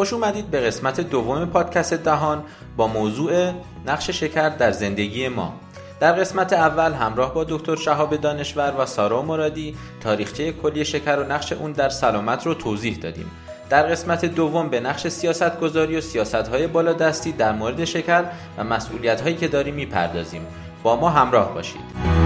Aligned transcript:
خوش 0.00 0.12
اومدید 0.12 0.50
به 0.50 0.60
قسمت 0.60 1.00
دوم 1.00 1.44
پادکست 1.44 1.94
دهان 1.94 2.44
با 2.76 2.86
موضوع 2.86 3.52
نقش 3.86 4.10
شکر 4.10 4.48
در 4.48 4.70
زندگی 4.70 5.28
ما. 5.28 5.54
در 6.00 6.12
قسمت 6.12 6.52
اول 6.52 6.92
همراه 6.92 7.34
با 7.34 7.44
دکتر 7.44 7.76
شهاب 7.76 8.16
دانشور 8.16 8.74
و 8.78 8.86
سارا 8.86 9.22
مرادی 9.22 9.76
تاریخچه 10.00 10.52
کلی 10.52 10.84
شکر 10.84 11.16
و 11.16 11.32
نقش 11.32 11.52
اون 11.52 11.72
در 11.72 11.88
سلامت 11.88 12.46
رو 12.46 12.54
توضیح 12.54 12.96
دادیم. 12.96 13.30
در 13.70 13.82
قسمت 13.82 14.24
دوم 14.24 14.68
به 14.68 14.80
نقش 14.80 15.08
سیاست 15.08 15.60
گذاری 15.60 15.96
و 15.96 16.00
سیاست 16.00 16.48
های 16.48 16.66
بالادستی 16.66 17.32
در 17.32 17.52
مورد 17.52 17.84
شکر 17.84 18.24
و 18.58 18.64
مسئولیت 18.64 19.20
هایی 19.20 19.36
که 19.36 19.48
داریم 19.48 19.74
می‌پردازیم. 19.74 20.46
با 20.82 20.96
ما 20.96 21.10
همراه 21.10 21.54
باشید. 21.54 22.19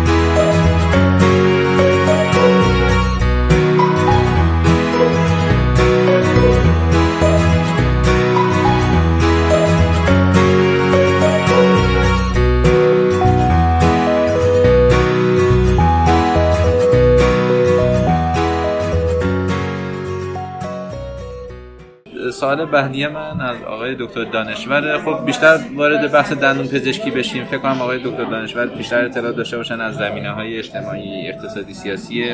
سوال 22.56 22.66
بعدی 22.66 23.06
من 23.06 23.40
از 23.40 23.62
آقای 23.62 23.96
دکتر 23.98 24.24
دانشور. 24.24 24.98
خب 24.98 25.26
بیشتر 25.26 25.58
وارد 25.76 26.12
بحث 26.12 26.32
دندون 26.32 26.66
پزشکی 26.66 27.10
بشیم. 27.10 27.44
فکر 27.44 27.58
کنم 27.58 27.82
آقای 27.82 27.98
دکتر 27.98 28.24
دانشور 28.24 28.66
بیشتر 28.66 29.04
اطلاع 29.04 29.32
داشته 29.32 29.56
باشن 29.56 29.80
از 29.80 29.94
زمینه 29.94 30.30
های 30.30 30.58
اجتماعی 30.58 31.28
اقتصادی 31.28 31.74
سیاسی. 31.74 32.24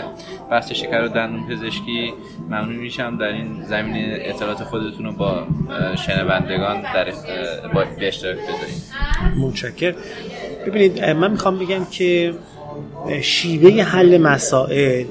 بحث 0.51 0.73
شکر 0.73 1.05
و 1.05 1.09
دندون 1.09 1.49
پزشکی. 1.49 2.13
ممنون 2.49 2.77
میشم 2.77 3.19
در 3.19 3.27
این 3.27 3.65
زمینه 3.65 4.19
اطلاعات 4.21 4.65
خودتون 4.65 5.07
رو 5.07 5.13
با 5.13 5.47
شنوندگان 6.07 6.83
در 6.83 7.07
با 7.75 7.85
به 7.99 8.09
اشتراک 8.09 8.37
بذارید. 8.37 8.83
متشکر 9.39 9.95
ببینید 10.67 11.05
من 11.05 11.31
می‌خوام 11.31 11.59
بگم 11.59 11.85
که 11.91 12.35
شیوه 13.23 13.83
حل 13.83 14.19
مسائل 14.19 15.05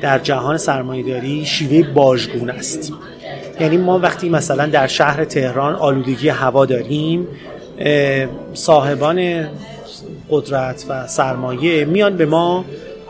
در 0.00 0.18
جهان 0.18 0.56
سرمایه‌داری 0.56 1.46
شیوه 1.46 1.92
باژگونه 1.92 2.52
است. 2.52 2.92
یعنی 3.60 3.76
ما 3.76 3.98
وقتی 3.98 4.28
مثلا 4.28 4.66
در 4.66 4.86
شهر 4.86 5.24
تهران 5.24 5.74
آلودگی 5.74 6.28
هوا 6.28 6.66
داریم 6.66 7.28
صاحبان 8.54 9.48
قدرت 10.30 10.84
و 10.88 11.06
سرمایه 11.06 11.84
میان 11.84 12.16
به 12.16 12.26
ما 12.26 12.64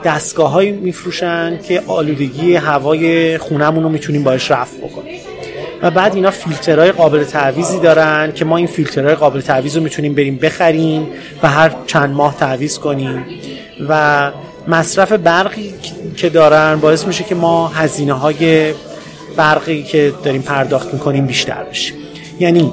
دستگاه 0.04 0.50
هایی 0.50 0.72
میفروشن 0.72 1.58
که 1.68 1.82
آلودگی 1.86 2.56
هوای 2.56 3.38
خونهمون 3.38 3.82
رو 3.82 3.88
می‌تونیم 3.88 4.24
باش 4.24 4.50
رفع 4.50 4.76
بکنیم. 4.76 5.20
و 5.82 5.90
بعد 5.90 6.14
اینا 6.14 6.30
فیلترهای 6.30 6.92
قابل 6.92 7.24
تعویزی 7.24 7.80
دارن 7.80 8.32
که 8.32 8.44
ما 8.44 8.56
این 8.56 8.66
فیلترهای 8.66 9.14
قابل 9.14 9.40
تعویز 9.40 9.76
رو 9.76 9.82
می‌تونیم 9.82 10.14
بریم 10.14 10.36
بخریم 10.36 11.06
و 11.42 11.48
هر 11.48 11.72
چند 11.86 12.10
ماه 12.10 12.36
تعویز 12.36 12.78
کنیم. 12.78 13.24
و 13.88 14.30
مصرف 14.68 15.12
برقی 15.12 15.74
که 16.16 16.28
دارن 16.28 16.76
باعث 16.76 17.06
میشه 17.06 17.24
که 17.24 17.34
ما 17.34 17.68
هزینه 17.68 18.12
های 18.12 18.72
برقی 19.40 19.82
که 19.82 20.12
داریم 20.24 20.42
پرداخت 20.42 20.94
می‌کنیم 20.94 21.26
بیشتر 21.26 21.64
بشه. 21.64 21.92
یعنی 22.40 22.72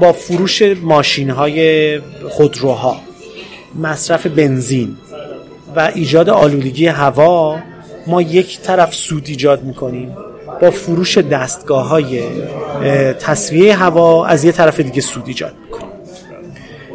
با 0.00 0.12
فروش 0.12 0.62
ماشین 0.62 1.30
های 1.30 1.98
خودروها 2.28 3.00
مصرف 3.82 4.26
بنزین 4.26 4.96
و 5.76 5.92
ایجاد 5.94 6.28
آلودگی 6.30 6.86
هوا 6.86 7.58
ما 8.06 8.22
یک 8.22 8.60
طرف 8.60 8.94
سود 8.94 9.24
ایجاد 9.26 9.62
می‌کنیم 9.62 10.16
با 10.60 10.70
فروش 10.70 11.18
دستگاه 11.18 11.88
های 11.88 12.22
تصویه 13.20 13.76
هوا 13.76 14.26
از 14.26 14.44
یه 14.44 14.52
طرف 14.52 14.80
دیگه 14.80 15.00
سود 15.00 15.24
ایجاد 15.26 15.54
می‌کنیم. 15.64 15.92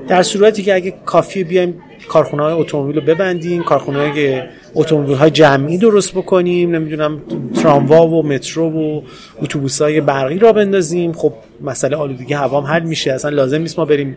در 0.08 0.24
صورتی 0.24 0.64
که 0.64 0.76
اگه 0.76 0.94
کافی 1.06 1.44
بیایم 1.44 1.82
کارخونه 2.10 2.44
های 2.44 2.54
اتومبیل 2.54 2.96
رو 2.96 3.02
ببندیم 3.02 3.64
کارخونه 3.64 4.00
های 4.00 4.42
اتومبیل 4.76 5.16
های 5.16 5.32
جمعی 5.32 5.78
درست 5.78 6.14
بکنیم 6.14 6.76
نمی‌دونم 6.76 7.22
تراموا 7.64 8.08
و 8.08 8.24
مترو 8.24 8.70
و 8.70 9.02
اتوبوس 9.42 9.82
های 9.82 10.02
برقی 10.02 10.40
را 10.40 10.54
بندازیم. 10.54 11.14
خب 11.14 11.34
مسئله 11.62 11.96
آلودگی 11.96 12.34
هوا 12.34 12.62
هم 12.62 12.68
حل 12.68 12.84
میشه. 12.84 13.14
اصلا 13.14 13.32
لازم 13.32 13.62
نیست 13.62 13.80
ما 13.80 13.86
بریم 13.86 14.16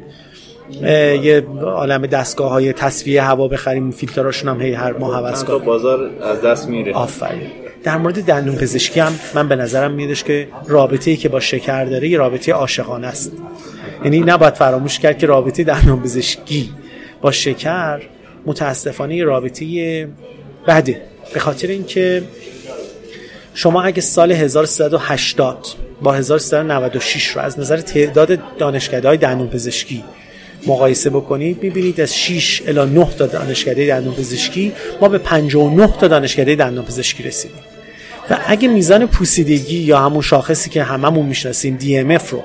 یه 0.83 1.47
عالم 1.63 2.07
دستگاه 2.07 2.51
های 2.51 2.73
تصفیه 2.73 3.23
هوا 3.23 3.49
بخریم 3.49 3.91
فیلتراشون 3.91 4.49
هم 4.49 4.61
هی 4.61 4.73
هر 4.73 4.93
ماه 4.93 5.17
عوض 5.17 5.45
کنیم. 5.45 5.65
بازار 5.65 6.11
از 6.23 6.43
دست 6.43 6.69
میره. 6.69 6.93
آفرین. 6.93 7.51
در 7.85 7.97
مورد 7.97 8.25
دندون 8.25 8.57
پزشکی 8.57 9.01
هم 9.01 9.13
من 9.35 9.49
به 9.49 9.57
نظرم 9.57 9.93
میادش 9.93 10.25
که 10.25 10.49
رابطه 10.67 11.11
ای 11.11 11.17
که 11.17 11.29
با 11.29 11.41
شکر 11.41 11.85
داره 11.85 12.09
یه 12.09 12.19
رابطه 12.19 12.53
عاشقانه 12.53 13.07
است. 13.07 13.33
یعنی 14.05 14.21
نباید 14.21 14.55
فراموش 14.55 14.99
کرد 14.99 15.19
که 15.19 15.27
رابطه 15.27 15.65
دندون 15.65 16.01
پزشکی 16.01 16.71
با 17.25 17.33
شکر 17.33 18.01
متاسفانه 18.47 19.25
رابطه 19.25 20.09
بده. 20.67 21.03
به 21.35 21.41
خاطر 21.41 21.69
اینکه 21.69 22.23
شما 23.55 23.83
اگه 23.83 24.01
سال 24.01 24.33
1380 24.33 25.67
با 26.03 26.13
1396 26.13 27.27
رو 27.27 27.43
از 27.43 27.59
نظر 27.59 27.81
تعداد 27.81 28.39
دانشکده 28.59 29.09
های 29.09 29.17
دندون 29.17 29.49
پزشکی 29.49 30.05
مقایسه 30.67 31.11
بکنید 31.11 31.63
می‌بینید 31.63 32.01
از 32.01 32.17
6 32.17 32.63
الی 32.67 32.91
9 32.91 33.09
تا 33.19 33.27
دانشکده 33.27 33.87
دندون 33.87 34.15
پزشکی 34.15 34.73
ما 35.01 35.09
به 35.09 35.19
59 35.19 35.95
تا 36.01 36.09
دانشکده 36.09 36.55
دندون 36.55 36.85
پزشکی 36.85 37.23
رسیدیم. 37.23 37.63
و 38.31 38.39
اگه 38.47 38.69
میزان 38.69 39.07
پوسیدگی 39.07 39.79
یا 39.79 39.99
همون 39.99 40.23
شاخصی 40.23 40.71
که 40.71 40.83
هممون 40.83 41.27
می‌شناسیم 41.27 41.79
DMF 41.81 42.29
رو 42.29 42.43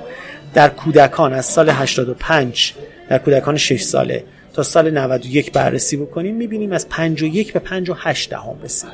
در 0.54 0.70
کودکان 0.70 1.34
از 1.34 1.46
سال 1.46 1.70
85 1.70 2.74
در 3.10 3.18
کودکان 3.18 3.58
6 3.58 3.82
ساله 3.82 4.24
تا 4.60 4.64
سال 4.64 4.92
91 4.92 5.52
بررسی 5.52 5.98
بکنیم 5.98 6.36
می‌بینیم 6.36 6.72
از 6.72 6.90
51 6.90 7.54
به 7.54 7.60
58 7.60 8.30
دهم 8.30 8.56
رسیده 8.64 8.92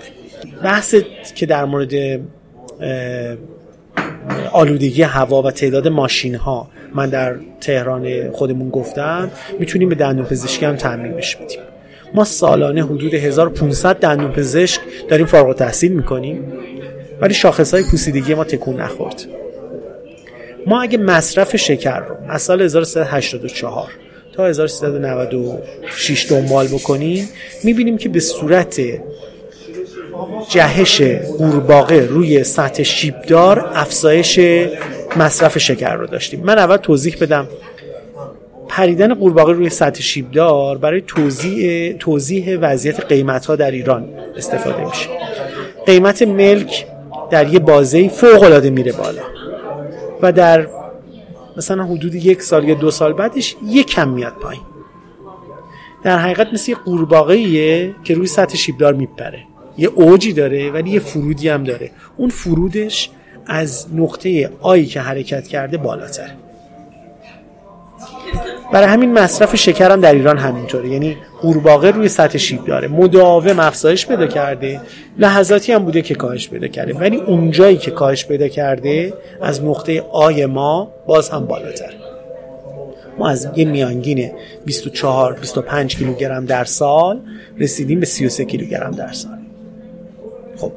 بحث 0.64 0.96
که 1.36 1.46
در 1.46 1.66
مورد 1.66 2.20
آلودگی 4.52 5.02
هوا 5.02 5.42
و 5.42 5.52
تعداد 5.52 5.88
ماشین 5.88 6.36
ها 6.36 6.68
من 6.94 7.10
در 7.10 7.36
تهران 7.62 8.32
خودمون 8.32 8.70
گفتم 8.70 9.32
می‌تونیم 9.60 9.90
به 9.90 9.96
دندون 9.96 10.26
پزشکی 10.26 10.66
هم 10.66 10.76
تعمیمش 10.76 11.36
بدیم. 11.36 11.60
ما 12.14 12.24
سالانه 12.24 12.84
حدود 12.84 13.14
1500 13.14 13.96
دندون 13.96 14.32
پزشک 14.32 14.82
داریم 15.10 15.26
فارغ 15.26 15.56
تحصیل 15.56 15.92
می‌کنیم 15.92 16.54
ولی 17.22 17.34
شاخص 17.34 17.74
های 17.74 17.84
پوسیدگی 17.92 18.34
ما 18.34 18.44
تکون 18.44 18.82
نخورد. 18.82 19.26
ما 20.68 20.82
اگه 20.82 20.98
مصرف 20.98 21.56
شکر 21.56 22.00
رو 22.00 22.16
از 22.30 22.42
سال 22.42 22.62
1384 22.62 23.92
تا 24.36 24.48
1396 24.48 26.32
دنبال 26.32 26.68
بکنیم 26.68 27.30
می‌بینیم 27.64 27.98
که 27.98 28.10
به 28.10 28.20
صورت 28.20 28.82
جهش 30.50 31.02
قورباغه 31.38 32.06
روی 32.06 32.44
سطح 32.44 32.84
شیبدار 32.84 33.72
افزایش 33.74 34.40
مصرف 35.18 35.58
شکر 35.58 35.94
رو 35.96 36.08
داشتیم. 36.08 36.40
من 36.44 36.58
اول 36.58 36.78
توضیح 36.78 37.18
بدم. 37.22 37.48
پریدن 38.68 39.14
قورباغه 39.14 39.54
روی 39.54 39.70
سطح 39.70 40.02
شیبدار 40.02 40.78
برای 40.78 41.02
توضیح 41.08 41.94
توضیح 42.00 42.58
وضعیت 42.62 43.00
قیمت 43.00 43.46
ها 43.46 43.56
در 43.56 43.72
ایران 43.72 44.10
استفاده 44.38 44.86
میشه. 44.86 45.10
قیمت 45.86 46.22
ملک 46.22 46.86
در 47.30 47.54
یه 47.54 47.60
بازه 47.60 48.10
فوق 48.10 48.44
العاده 48.44 48.70
میره 48.70 48.92
بالا 48.92 49.22
و 50.22 50.32
در 50.32 50.68
مثلا 51.58 51.86
حدود 51.86 52.16
یک 52.16 52.42
سال 52.42 52.70
یا 52.70 52.76
دو 52.76 52.92
سال 52.92 53.14
بعدش 53.14 53.56
یک 53.64 53.88
کم 53.88 54.10
میاد 54.10 54.34
پایین. 54.34 54.62
در 56.04 56.18
حقیقت 56.18 56.54
مثل 56.54 56.72
یه 56.72 56.78
قورباغه‌ایه 56.78 57.96
که 58.04 58.14
روی 58.14 58.28
سطح 58.28 58.58
شیبدار 58.58 58.94
میپره. 58.94 59.44
یه 59.78 59.88
اوجی 59.88 60.34
داره 60.34 60.72
ولی 60.72 60.90
یه 60.90 61.00
فرودی 61.00 61.50
هم 61.50 61.64
داره. 61.64 61.92
اون 62.18 62.30
فرودش 62.30 63.10
از 63.46 63.88
نقطه 63.94 64.52
آیی 64.62 64.86
که 64.86 65.02
حرکت 65.02 65.48
کرده 65.48 65.78
بالاتره 65.78 66.45
برای 68.74 68.88
همین 68.88 69.14
مصرف 69.14 69.56
شکر 69.56 69.92
هم 69.92 70.02
در 70.02 70.14
ایران 70.14 70.38
همینطوره. 70.38 70.90
یعنی 70.90 71.18
قورباغه 71.42 71.92
روی 71.92 72.10
سطح 72.10 72.38
شیب 72.38 72.66
داره. 72.66 72.88
مداوم 72.88 73.60
افزایش 73.60 74.08
پیدا 74.08 74.28
کرده. 74.28 74.82
لحظاتی 75.18 75.72
هم 75.72 75.86
بوده 75.86 76.02
که 76.02 76.16
کاهش 76.16 76.50
پیدا 76.50 76.68
کرده. 76.68 76.94
ولی 76.94 77.18
اونجایی 77.18 77.78
که 77.78 77.92
کاهش 77.92 78.26
پیدا 78.26 78.48
کرده 78.48 79.14
از 79.42 79.64
نقطه 79.64 80.04
آی 80.12 80.46
ما 80.46 80.92
باز 81.08 81.30
هم 81.30 81.46
بالاتر. 81.46 81.94
ما 83.18 83.30
از 83.30 83.48
یه 83.56 83.66
میانگین 83.66 84.32
24 84.66 85.34
25 85.34 85.98
کیلوگرم 85.98 86.46
در 86.46 86.64
سال 86.64 87.20
رسیدیم 87.58 88.00
به 88.00 88.06
33 88.06 88.46
کیلوگرم 88.46 88.92
در 88.92 89.12
سال. 89.12 89.38
خب 90.58 90.72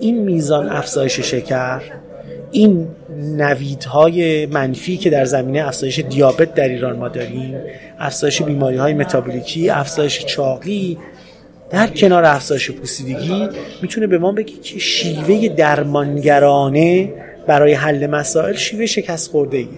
این 0.00 0.24
میزان 0.24 0.68
افزایش 0.68 1.20
شکر 1.20 1.80
این 2.52 2.88
نویدهای 3.36 4.46
منفی 4.46 4.96
که 4.96 5.10
در 5.10 5.24
زمینه 5.24 5.66
افزایش 5.66 5.98
دیابت 5.98 6.54
در 6.54 6.68
ایران 6.68 6.96
ما 6.96 7.08
داریم 7.08 7.56
افزایش 7.98 8.42
بیماری 8.42 8.76
های 8.76 8.94
متابولیکی 8.94 9.70
افزایش 9.70 10.24
چاقی 10.24 10.98
در 11.70 11.86
کنار 11.86 12.24
افزایش 12.24 12.70
پوسیدگی 12.70 13.48
می‌تونه 13.82 14.06
به 14.06 14.18
ما 14.18 14.32
بگه 14.32 14.52
که 14.62 14.78
شیوه 14.78 15.48
درمانگرانه 15.48 17.12
برای 17.46 17.72
حل 17.72 18.06
مسائل 18.06 18.54
شیوه 18.54 18.86
شکست 18.86 19.30
خورده 19.30 19.56
ایه. 19.56 19.68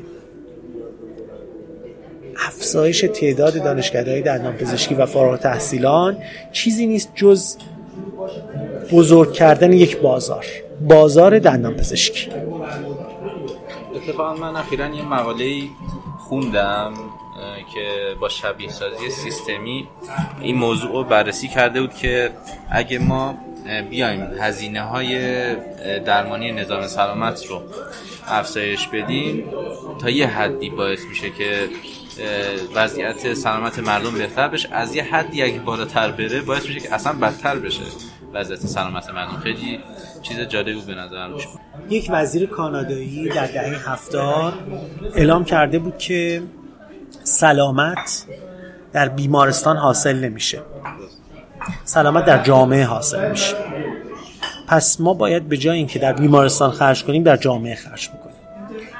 افزایش 2.47 3.01
تعداد 3.01 3.65
دانشکدههای 3.65 4.23
دندان 4.23 4.57
پزشکی 4.57 4.95
و 4.95 5.07
فارغ 5.07 5.39
تحصیلان 5.39 6.17
چیزی 6.53 6.87
نیست 6.87 7.13
جز 7.15 7.57
بزرگ 8.93 9.33
کردن 9.33 9.73
یک 9.73 9.99
بازار 9.99 10.47
بازار 10.89 11.39
دندان 11.39 11.75
پزشکی 11.75 12.31
اتفاقا 13.95 14.35
من 14.35 14.57
اخیرا 14.57 14.87
یه 14.87 15.03
مقاله 15.03 15.63
خوندم 16.19 16.93
که 17.75 18.17
با 18.21 18.29
شبیه 18.29 18.69
سازی 18.69 19.11
سیستمی 19.11 19.89
این 20.41 20.57
موضوع 20.57 20.93
رو 20.93 21.05
بررسی 21.05 21.49
کرده 21.49 21.81
بود 21.81 21.95
که 21.95 22.31
اگه 22.71 22.99
ما 22.99 23.35
بیایم 23.91 24.21
هزینه 24.21 24.83
های 24.83 25.55
درمانی 26.01 26.53
نظام 26.53 26.87
سلامت 26.87 27.47
رو 27.47 27.63
افزایش 28.29 28.89
بدیم 28.89 29.45
تا 30.01 30.11
یه 30.11 30.27
حدی 30.27 30.71
باعث 30.71 31.05
میشه 31.05 31.31
که 31.31 31.69
وضعیت 32.75 33.35
سلامت 33.35 33.79
مردم 33.79 34.15
بهتر 34.15 34.49
بشه. 34.49 34.69
از 34.73 34.97
یه 34.97 35.03
حدی 35.03 35.43
اگه 35.43 35.59
بالاتر 35.59 36.11
بره 36.11 36.41
باعث 36.41 36.67
میشه 36.67 36.81
که 36.81 36.95
اصلا 36.95 37.13
بدتر 37.13 37.59
بشه 37.59 37.83
وضعیت 38.33 38.61
سلامت 38.61 39.11
مردم. 39.11 39.37
خیلی 39.37 39.79
چیز 40.23 40.41
جالبی 40.41 40.83
به 40.87 40.95
نظرم 40.95 41.35
یک 41.91 42.07
وزیر 42.11 42.47
کانادایی 42.47 43.29
در 43.29 43.47
دهه 43.47 43.91
هفتاد 43.93 44.55
اعلام 45.15 45.45
کرده 45.45 45.79
بود 45.79 45.99
که 45.99 46.43
سلامت 47.25 48.27
در 48.93 49.09
بیمارستان 49.09 49.77
حاصل 49.77 50.17
نمیشه. 50.17 50.61
سلامت 51.85 52.25
در 52.25 52.43
جامعه 52.43 52.85
حاصل 52.85 53.31
میشه. 53.31 53.55
پس 54.69 55.01
ما 55.01 55.15
باید 55.15 55.49
به 55.49 55.57
جای 55.57 55.77
اینکه 55.77 55.99
در 55.99 56.13
بیمارستان 56.13 56.71
خرج 56.71 57.05
کنیم 57.05 57.23
در 57.23 57.37
جامعه 57.37 57.75
خرج 57.75 58.09
بکنیم. 58.09 58.37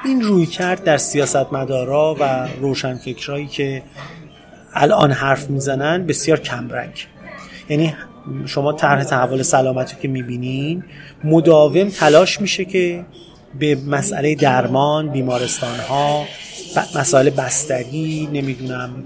این 0.05 0.21
روی 0.21 0.45
کرد 0.45 0.83
در 0.83 0.97
سیاستمدارا 0.97 2.15
و 2.19 2.47
روشنفکرایی 2.61 3.47
که 3.47 3.83
الان 4.73 5.11
حرف 5.11 5.49
می‌زنن 5.49 6.05
بسیار 6.05 6.39
کمرنگ. 6.39 7.07
یعنی 7.69 7.95
شما 8.45 8.73
طرح 8.73 9.03
تحول 9.03 9.41
سلامتی 9.41 9.95
که 10.01 10.07
می‌بینین 10.07 10.83
مداوم 11.23 11.89
تلاش 11.89 12.41
میشه 12.41 12.65
که 12.65 13.05
به 13.59 13.75
مسئله 13.75 14.35
درمان 14.35 15.09
بیمارستان 15.09 15.79
ها 15.89 16.25
مسائل 16.95 17.29
بستری 17.29 18.29
نمی‌دونم 18.33 19.03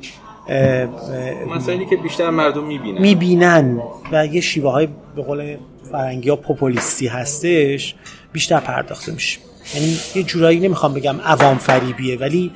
مسائلی 1.55 1.85
که 1.85 1.97
بیشتر 1.97 2.29
مردم 2.29 2.63
می‌بینن. 2.63 3.01
می‌بینن 3.01 3.81
و 4.11 4.25
یه 4.25 4.41
شیوه 4.41 4.71
های 4.71 4.87
به 5.15 5.21
قول 5.21 5.57
فرنگی 5.91 6.29
ها 6.29 6.35
پوپولیستی 6.35 7.07
هستش 7.07 7.95
بیشتر 8.31 8.59
پرداخته 8.59 9.11
میشه. 9.11 9.39
یعنی 9.75 9.97
یه 10.15 10.23
جورایی 10.23 10.59
نمی‌خوام 10.59 10.93
بگم 10.93 11.21
عوام 11.21 11.57
فریبیه 11.57 12.17
ولی 12.17 12.51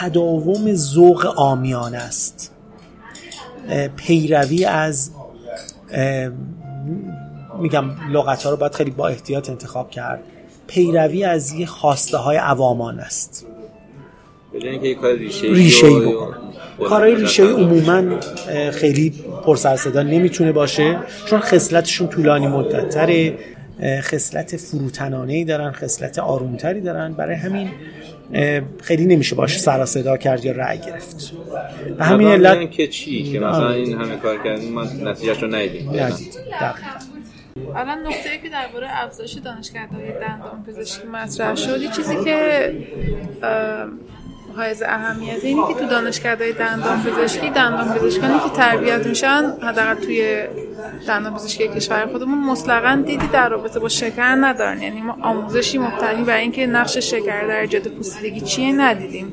تداوم 0.00 0.74
ذوق 0.74 1.32
آمیانه 1.36 1.96
است. 1.96 2.52
پیروی 3.96 4.64
از 4.64 5.10
میگم 7.58 7.84
لغت 8.12 8.42
ها 8.42 8.50
رو 8.50 8.56
باید 8.56 8.74
خیلی 8.74 8.90
با 8.90 9.08
احتیاط 9.08 9.50
انتخاب 9.50 9.90
کرد. 9.90 10.20
پیروی 10.66 11.24
از 11.24 11.52
یه 11.52 11.66
خواسته 11.66 12.16
های 12.16 12.36
عوامان 12.36 12.98
است 12.98 13.46
ریشه 15.42 15.86
ای 15.86 16.00
بکنن 16.00 16.36
کارهای 16.88 17.14
ریشه 17.14 17.42
ای 17.42 17.52
عموما 17.52 18.20
خیلی 18.70 19.14
پرسر 19.44 19.76
صدا 19.76 20.02
نمی‌تونه 20.02 20.52
باشه 20.52 20.98
چون 21.26 21.40
خصلتشون 21.40 22.08
طولانی 22.08 22.46
مدت 22.46 22.88
تره 22.88 23.38
خصلت 24.00 24.56
فروتنانه 24.56 25.32
ای 25.32 25.44
دارن 25.44 25.72
خصلت 25.72 26.18
آرومتری 26.18 26.80
دارن. 26.80 27.12
برای 27.12 27.36
همین 27.36 27.70
خیلی 28.82 29.06
نمیشه 29.06 29.36
باشه 29.36 29.58
سر 29.58 29.84
صدا 29.84 30.16
کرد 30.16 30.44
یا 30.44 30.52
رأی 30.52 30.78
گرفت. 30.78 31.32
به 31.98 32.04
همین 32.04 32.28
علت 32.28 32.70
که 32.70 32.86
چی؟ 32.86 33.32
که 33.32 33.38
مثلا 33.38 33.70
این 33.70 34.00
همه 34.00 34.16
کار 34.16 34.42
کردیم 34.44 34.72
ما 34.72 34.84
نتیجهش 34.84 35.42
رو 35.42 35.54
ندیدیم. 35.54 35.88
الان 37.74 37.98
نقطه 37.98 38.30
ای 38.30 38.38
که 38.42 38.48
درباره 38.48 38.86
افزایش 38.90 39.32
دانشگاه‌های 39.32 40.12
دندان 40.20 40.64
پزشکی 40.66 41.06
مطرح 41.06 41.54
شد 41.54 41.92
چیزی 41.92 42.24
که 42.24 42.72
حائز 44.56 44.82
اهمیت 44.82 45.44
اینه 45.44 45.68
که 45.68 45.74
تو 45.74 45.86
دانشگاه‌های 45.86 46.52
دندان 46.52 47.02
پزشکی 47.02 47.50
دندان 47.50 47.98
پزشکانی 47.98 48.38
که 48.38 48.50
تربیت 48.56 49.06
میشن 49.06 49.52
حداقل 49.62 49.94
توی 49.94 50.44
دندان 51.08 51.34
پزشکی 51.34 51.68
کشور 51.68 52.06
خودمون 52.06 52.38
مطلقا 52.38 53.02
دیدی 53.06 53.26
در 53.26 53.48
رابطه 53.48 53.80
با 53.80 53.88
شکر 53.88 54.34
ندارن. 54.34 54.82
یعنی 54.82 55.00
ما 55.00 55.18
آموزشی 55.22 55.78
مبتنی 55.78 56.24
بر 56.24 56.36
اینکه 56.36 56.66
نقش 56.66 56.98
شکر 56.98 57.46
در 57.46 57.60
ایجاد 57.60 57.88
پوسیدگی 57.88 58.40
چیه 58.40 58.72
ندیدیم. 58.72 59.32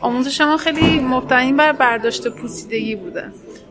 آموزش 0.00 0.40
ما 0.40 0.56
خیلی 0.56 1.00
مبتنی 1.00 1.52
بر 1.52 1.72
برداشت 1.72 2.28
پوسیدگی 2.28 2.96
بوده. 2.96 3.24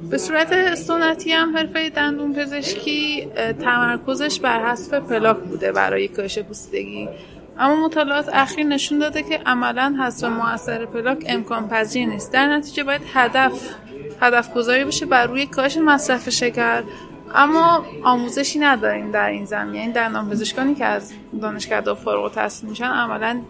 به 0.10 0.18
صورت 0.18 0.76
سنتی 0.76 1.32
هم 1.32 1.58
حرفه 1.58 1.90
دندون 1.90 2.34
پزشکی 2.34 3.28
تمرکزش 3.62 4.40
بر 4.40 4.72
حذف 4.72 4.94
پلاک 4.94 5.38
بوده 5.38 5.72
برای 5.72 6.08
کاهش 6.08 6.40
پوسیدگی. 6.40 7.10
اما 7.60 7.86
مطالعات 7.86 8.30
اخیر 8.34 8.66
نشون 8.66 9.00
داده 9.00 9.24
که 9.24 9.40
عملا 9.46 9.96
حذف 10.00 10.24
موثر 10.24 10.86
پلاک 10.86 11.26
امکان 11.28 11.70
پذیر 11.70 12.08
نیست. 12.08 12.32
در 12.32 12.48
نتیجه 12.48 12.84
باید 12.84 13.02
هدف 13.14 13.76
هدف 14.22 14.54
گذاری 14.54 14.84
بشه 14.84 15.06
بر 15.06 15.28
روی 15.28 15.46
کاهش 15.46 15.78
مصرف 15.78 16.30
شکر. 16.30 16.84
اما 17.36 17.86
آموزشی 18.04 18.60
نداریم 18.60 19.12
در 19.12 19.30
این 19.30 19.46
زمینه. 19.46 19.80
یعنی 19.80 19.94
دندان 19.94 20.30
پزشکانی 20.30 20.76
که 20.76 20.86
از 20.86 21.14
دانشگاه 21.42 21.94
فارغ 21.96 22.24
التحصیل 22.24 22.70
میشن 22.70 22.86
عملا 22.86 23.42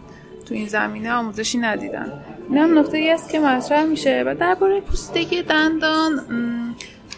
تو 0.45 0.53
این 0.53 0.67
زمینه 0.67 1.11
آموزشی 1.11 1.57
ندیدن. 1.57 2.23
این 2.49 2.57
هم 2.57 2.79
نکته 2.79 2.97
ای 2.97 3.11
است 3.11 3.31
که 3.31 3.39
مطرح 3.39 3.83
میشه 3.83 4.23
و 4.27 4.35
درباره 4.35 4.81
پوستگی 4.81 5.43
دندان 5.43 6.21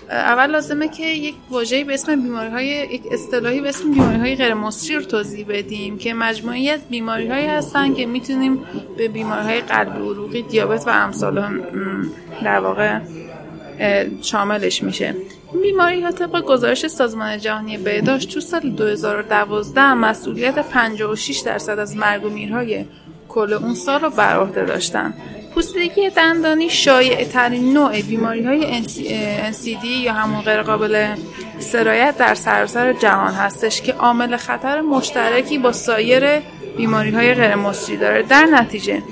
اول 0.10 0.52
لازمه 0.52 0.88
که 0.88 1.04
یک 1.04 1.36
واژه‌ای 1.50 1.84
به 1.84 1.94
اسم 1.94 2.22
بیماری 2.22 2.50
های 2.50 2.66
یک 2.66 3.02
اصطلاحی 3.12 3.62
به 3.62 3.70
اسم 3.70 3.92
بیماری 3.92 4.18
های 4.18 4.36
غیر 4.36 4.54
مصری 4.54 4.96
رو 4.96 5.02
توضیح 5.02 5.46
بدیم 5.50 5.98
که 5.98 6.14
مجموعی 6.14 6.70
از 6.70 6.80
بیماری 6.90 7.28
هایی 7.28 7.46
هستن 7.46 7.94
که 7.94 8.06
می‌تونیم 8.06 8.60
به 8.98 9.08
بیماری 9.08 9.46
های 9.46 9.62
قلبی 9.62 10.00
عروقی 10.00 10.42
دیابت 10.42 10.88
و 10.88 10.90
امثال 10.90 11.62
در 12.44 12.60
واقع 12.60 13.00
شاملش 14.22 14.84
میشه. 14.84 15.16
این 15.54 15.62
بیماری 15.62 16.02
ها 16.02 16.12
طبق 16.12 16.42
گزارش 16.42 16.88
سازمان 16.88 17.38
جهانی 17.38 17.78
بهداشت 17.78 18.34
تو 18.34 18.40
سال 18.40 18.70
2012 18.70 19.94
مسئولیت 19.94 20.60
56 20.70 21.40
درصد 21.40 21.80
از 21.80 21.98
مرگ 21.98 22.26
و 22.26 22.30
میرهای 22.30 22.86
کل 23.30 23.54
اون 23.54 23.74
سال 23.74 24.02
رو 24.02 24.10
بر 24.10 24.36
عهده 24.36 24.66
داشتن. 24.66 25.14
پوسیدگی 25.56 26.10
دندانی 26.10 26.70
شایع 26.70 27.24
ترین 27.24 27.74
نوع 27.74 28.02
بیماری 28.02 28.44
های 28.44 28.84
NCD 29.52 29.86
یا 29.86 30.14
همون 30.14 30.42
غیر 30.42 30.62
قابل 30.62 31.16
سرایت 31.60 32.18
در 32.18 32.36
سراسر 32.36 32.94
جهان 32.94 33.34
هستش 33.34 33.82
که 33.82 33.94
عامل 33.94 34.38
خطر 34.38 34.82
مشترکی 34.82 35.58
با 35.58 35.72
سایر 35.72 36.40
بیماری 36.78 37.12
های 37.12 37.34
غیر 37.34 37.56
مصری 37.56 37.98
داره. 37.98 38.24
در 38.24 38.46
نتیجه 38.46 39.04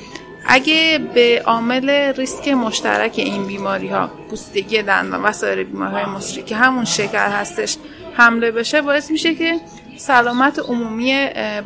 اگه 0.46 1.00
به 1.14 1.42
عامل 1.46 1.90
ریسک 1.90 2.48
مشترک 2.48 3.14
این 3.16 3.48
بیماری 3.48 3.88
ها 3.88 4.10
پوسیدگی 4.30 4.82
دندان 4.82 5.24
و 5.24 5.32
سایر 5.32 5.64
بیماری 5.64 5.94
های 5.94 6.06
مصری 6.06 6.44
که 6.44 6.56
همون 6.56 6.86
شکر 6.86 7.28
هستش 7.28 7.78
حمله 8.14 8.52
بشه 8.52 8.82
باعث 8.82 9.12
میشه 9.12 9.36
که 9.36 9.60
سلامت 9.98 10.60
عمومی 10.60 11.14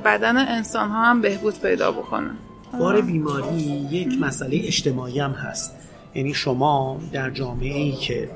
بدن 0.05 0.37
انسان 0.37 0.89
ها 0.89 1.03
هم 1.03 1.21
بهبود 1.21 1.61
پیدا 1.61 1.91
بکنه. 1.91 2.46
بار 2.79 3.01
بیماری 3.01 3.61
یک 3.91 4.07
مسئله 4.21 4.61
اجتماعی 4.63 5.19
هم 5.19 5.31
هست. 5.31 5.75
یعنی 6.15 6.33
شما 6.33 6.99
در 7.11 7.29
جامعه 7.29 7.77
ای 7.77 7.91
که 7.91 8.29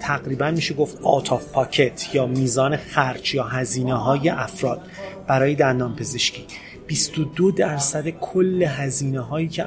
تقریبا 0.00 0.50
میشه 0.50 0.74
گفت 0.74 0.98
آت 1.02 1.32
آف 1.32 1.52
پاکت 1.52 2.14
یا 2.14 2.26
میزان 2.26 2.76
خرج 2.76 3.34
یا 3.34 3.44
هزینه 3.44 3.94
های 3.94 4.28
افراد 4.28 4.80
برای 5.26 5.54
دندان 5.54 5.96
پزشکی. 5.96 6.44
22 6.86 7.50
درصد 7.50 8.08
کل 8.08 8.62
هزینه 8.62 9.20
هایی 9.20 9.48
که 9.48 9.64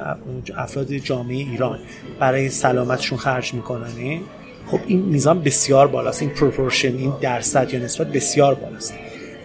افراد 0.56 0.92
جامعه 0.92 1.36
ایران 1.36 1.78
برای 2.20 2.48
سلامتشون 2.48 3.18
خرج 3.18 3.54
می‌کنن 3.54 4.20
خب 4.66 4.80
این 4.86 5.00
میزان 5.00 5.42
بسیار 5.42 5.86
بالاست. 5.86 6.22
این 6.22 6.30
پروپورشن 6.30 6.96
این 6.96 7.12
درصد 7.20 7.74
یا 7.74 7.80
نسبت 7.80 8.12
بسیار 8.12 8.54
بالاست. 8.54 8.94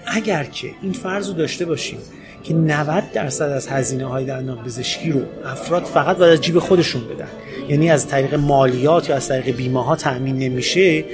اگر 0.07 0.43
که 0.43 0.71
این 0.81 0.93
فرض 0.93 1.27
رو 1.27 1.33
داشته 1.33 1.65
باشیم 1.65 1.99
که 2.43 2.53
90 2.53 3.03
درصد 3.13 3.49
از 3.49 3.67
هزینه 3.67 4.05
های 4.05 4.25
دندان 4.25 4.57
پزشکی 4.57 5.11
رو 5.11 5.21
افراد 5.45 5.83
فقط 5.83 6.17
باید 6.17 6.33
از 6.33 6.41
جیب 6.41 6.59
خودشون 6.59 7.01
بدن. 7.07 7.27
یعنی 7.69 7.91
از 7.91 8.07
طریق 8.07 8.35
مالیات 8.35 9.09
یا 9.09 9.15
از 9.15 9.27
طریق 9.27 9.55
بیمه 9.55 9.83
ها 9.85 9.95
تأمین 9.95 10.37
نمیشه 10.37 11.05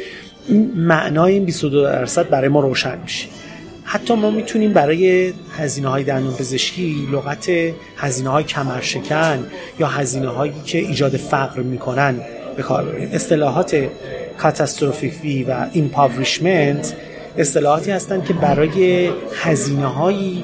این 0.47 0.71
معنای 0.75 1.33
این 1.33 1.45
22 1.45 1.83
درصد 1.83 2.29
برای 2.29 2.47
ما 2.47 2.59
روشن 2.59 2.97
میشه. 3.03 3.27
حتی 3.83 4.13
ما 4.13 4.31
می‌تونیم 4.31 4.73
برای 4.73 5.33
هزینه 5.57 5.87
های 5.87 6.03
دندان 6.03 6.33
پزشکی 6.33 7.07
لغت 7.11 7.49
هزینه 7.97 8.29
های 8.29 8.43
کمرشکن 8.43 9.47
یا 9.79 9.87
هزینه 9.87 10.27
هایی 10.27 10.53
که 10.65 10.77
ایجاد 10.77 11.17
فقر 11.17 11.61
می‌کنن 11.61 12.15
به 12.57 12.63
کار 12.63 12.85
ببریم 12.85 13.09
اصطلاحات 13.13 13.87
catastrophic 14.37 15.45
و 15.47 15.67
impoverishment 15.73 16.93
اصطلاحاتی 17.37 17.91
هستند 17.91 18.25
که 18.25 18.33
برای 18.33 19.09
هزینه 19.35 19.85
هایی 19.85 20.43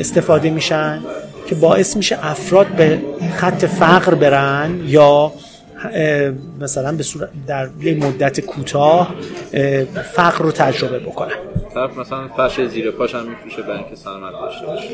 استفاده 0.00 0.50
میشن 0.50 1.00
که 1.46 1.54
باعث 1.54 1.96
میشه 1.96 2.18
افراد 2.26 2.66
به 2.66 2.98
خط 3.36 3.64
فقر 3.64 4.14
برن 4.14 4.80
یا 4.86 5.32
مثلا 6.60 6.92
به 6.92 7.02
صورت 7.02 7.28
در 7.46 7.68
یه 7.82 7.94
مدت 7.94 8.40
کوتاه 8.40 9.14
فقر 10.12 10.44
رو 10.44 10.52
تجربه 10.52 10.98
بکنن. 10.98 11.34
طرف 11.74 11.98
مثلا 11.98 12.28
فرش 12.28 12.66
زیر 12.66 12.90
پاش 12.90 13.14
هم 13.14 13.28
میفروشه 13.28 13.62
برای 13.62 13.78
اینکه 13.78 13.96
سلامت 13.96 14.32
داشته 14.32 14.66
باشه. 14.66 14.88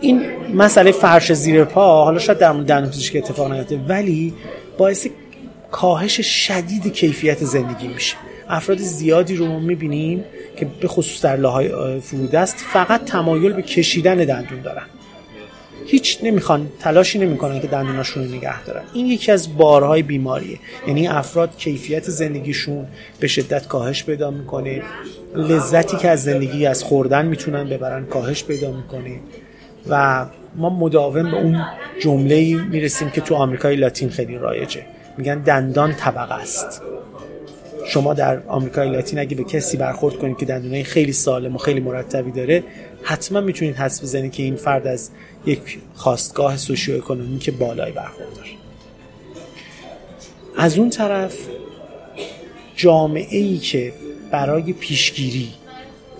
این 0.00 0.22
مسئله 0.54 0.92
فرش 0.92 1.32
زیر 1.32 1.64
پا 1.64 2.04
حالا 2.04 2.18
شاید 2.18 2.38
در 2.38 2.52
مورد 2.52 2.66
دندون 2.66 2.90
پزشکی 2.90 3.18
اتفاق 3.18 3.52
نیفته 3.52 3.80
ولی 3.88 4.34
باعث 4.78 5.06
کاهش 5.70 6.20
شدید 6.20 6.92
کیفیت 6.92 7.44
زندگی 7.44 7.88
میشه. 7.88 8.16
افراد 8.48 8.78
زیادی 8.78 9.36
رو 9.36 9.46
ما 9.46 9.58
می‌بینیم 9.58 10.24
که 10.56 10.66
به 10.80 10.88
خصوص 10.88 11.24
در 11.24 11.36
لاهای 11.36 12.00
فرودست 12.00 12.56
فقط 12.72 13.04
تمایل 13.04 13.52
به 13.52 13.62
کشیدن 13.62 14.16
دندون 14.16 14.60
دارن. 14.62 14.82
هیچ 15.86 16.18
نمی‌خوان 16.22 16.68
تلاشی 16.80 17.18
نمی‌کنن 17.18 17.60
که 17.60 17.66
دندوناشون 17.66 18.24
رو 18.24 18.34
نگه 18.34 18.62
دارن. 18.62 18.82
این 18.94 19.06
یکی 19.06 19.32
از 19.32 19.56
بارهای 19.56 20.02
بیماریه. 20.02 20.58
یعنی 20.86 21.08
افراد 21.08 21.56
کیفیت 21.56 22.10
زندگیشون 22.10 22.86
به 23.20 23.26
شدت 23.26 23.68
کاهش 23.68 24.04
پیدا 24.04 24.30
می‌کنه. 24.30 24.82
لذتی 25.34 25.96
که 25.96 26.10
از 26.10 26.24
زندگی 26.24 26.66
از 26.66 26.84
خوردن 26.84 27.26
می‌تونن 27.26 27.68
ببرن 27.68 28.06
کاهش 28.06 28.44
پیدا 28.44 28.72
می‌کنه. 28.72 29.20
و 29.88 30.26
ما 30.54 30.70
مداوم 30.70 31.30
به 31.30 31.36
اون 31.36 31.64
جمله 32.00 32.54
می‌رسیم 32.54 33.10
که 33.10 33.20
تو 33.20 33.34
آمریکای 33.34 33.76
لاتین 33.76 34.10
خیلی 34.10 34.38
رایجه. 34.38 34.82
میگن 35.18 35.38
دندان 35.38 35.94
طبقه 35.94 36.34
است. 36.34 36.82
شما 37.86 38.14
در 38.14 38.42
آمریکای 38.46 38.90
لاتین 38.90 39.18
اگه 39.18 39.36
به 39.36 39.44
کسی 39.44 39.76
برخورد 39.76 40.16
کنید 40.16 40.36
که 40.36 40.46
دندونای 40.46 40.84
خیلی 40.84 41.12
سالم 41.12 41.54
و 41.54 41.58
خیلی 41.58 41.80
مرتبی 41.80 42.30
داره 42.30 42.64
حتما 43.02 43.40
می‌تونید 43.40 43.76
حدس 43.76 44.02
بزنید 44.02 44.32
که 44.32 44.42
این 44.42 44.56
فرد 44.56 44.86
از 44.86 45.10
یک 45.46 45.78
خواستگاه 45.94 46.56
سوشیو 46.56 46.96
اکونومیک 46.96 47.50
بالای 47.50 47.92
برخوردار 47.92 48.46
از 50.56 50.78
اون 50.78 50.90
طرف 50.90 51.34
جامعه 52.76 53.38
ای 53.38 53.58
که 53.58 53.92
برای 54.30 54.72
پیشگیری 54.72 55.48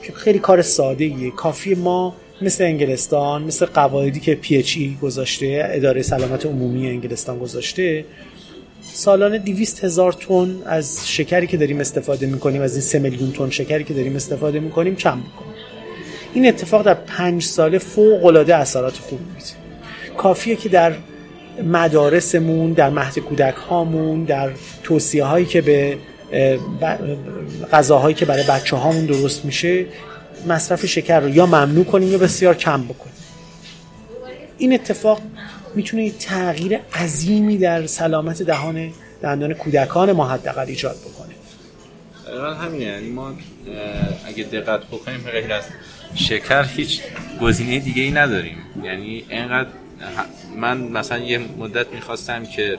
که 0.02 0.12
خیلی 0.12 0.38
کار 0.38 0.62
ساده 0.62 1.04
ایه 1.04 1.30
کافی 1.30 1.75
ما 1.75 2.14
مثل 2.42 2.64
انگلستان 2.64 3.42
مثل 3.42 3.66
قواعدی 3.66 4.20
که 4.20 4.35
پی 4.35 4.54
ای 4.76 4.96
گذاشته 5.02 5.62
اداره 5.64 6.02
سلامت 6.02 6.46
عمومی 6.46 6.88
انگلستان 6.88 7.38
گذاشته 7.38 8.04
سالانه 8.93 9.38
200 9.38 9.85
هزار 9.85 10.12
تن 10.12 10.57
از 10.66 11.09
شکری 11.09 11.47
که 11.47 11.57
داریم 11.57 11.81
استفاده 11.81 12.26
می‌کنیم 12.26 12.62
از 12.62 12.73
این 12.73 12.81
3 12.81 12.99
میلیون 12.99 13.33
تن 13.33 13.50
شکری 13.50 13.85
که 13.85 13.95
داریم 13.95 14.16
استفاده 14.16 14.61
می‌کنیم 14.61 14.97
کم 14.97 15.21
بکنیم 15.21 15.55
این 16.35 16.49
اتفاق 16.49 16.83
در 16.83 16.95
پنج 16.95 17.43
ساله 17.43 17.78
فوق 17.78 18.25
العاده 18.25 18.57
اثرات 18.57 18.99
خوب 18.99 19.21
میده 19.21 19.47
کافیه 20.16 20.57
که 20.57 20.69
در 20.69 20.95
مدارسمون 21.64 22.73
در 22.73 22.90
مهد 22.90 23.19
کودک 23.19 23.55
هامون 23.55 24.25
در 24.25 24.50
توصیه 24.83 25.25
هایی 25.25 25.47
که 25.47 25.61
به 25.61 25.99
غذاهایی 27.73 28.14
که 28.14 28.25
برای 28.25 28.45
بچه 28.49 28.76
هامون 28.76 29.07
درست 29.07 29.45
میشه 29.45 29.87
مصرف 30.49 30.87
شکر 30.87 31.21
رو 31.21 31.28
یا 31.28 31.47
ممنوع 31.47 31.85
کنیم 31.85 32.12
یا 32.12 32.19
بسیار 32.19 32.55
کم 32.55 32.83
بکنیم. 32.83 33.14
این 34.59 34.73
اتفاق 34.73 35.21
می‌تونه 35.76 36.11
تغییر 36.11 36.80
عظیمی 36.95 37.59
در 37.59 37.87
سلامت 37.87 38.42
دهان 38.42 38.92
دندان 39.23 39.54
کودکان 39.54 40.12
ما 40.12 40.28
حداقل 40.28 40.66
ایجاد 40.66 40.97
بکنه. 40.97 41.35
همینه. 42.54 42.85
یعنی 42.85 43.09
ما 43.09 43.35
اگه 44.26 44.45
دقت 44.45 44.85
بکنیم 44.85 45.18
غیر 45.18 45.52
از 45.52 45.64
شکر 46.14 46.64
هیچ 46.64 47.00
گزینه 47.40 47.78
دیگه 47.78 48.02
ای 48.02 48.11
نداریم. 48.11 48.56
یعنی 48.83 49.25
اینقدر 49.30 49.68
من 50.56 50.78
مثلا 50.78 51.18
یه 51.18 51.38
مدت 51.38 51.87
می‌خواستم 51.92 52.47
که 52.47 52.78